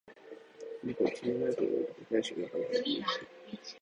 [0.83, 3.09] 僕は君のあとを追いかけ、林の中に入っていった